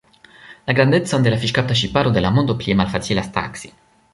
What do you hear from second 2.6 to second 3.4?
plie malfacilas